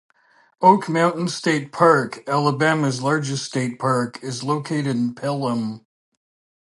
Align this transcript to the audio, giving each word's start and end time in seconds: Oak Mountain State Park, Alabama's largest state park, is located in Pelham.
Oak 0.61 0.89
Mountain 0.89 1.27
State 1.27 1.71
Park, 1.71 2.27
Alabama's 2.27 3.03
largest 3.03 3.45
state 3.45 3.77
park, 3.77 4.17
is 4.23 4.41
located 4.41 4.87
in 4.95 5.13
Pelham. 5.13 5.85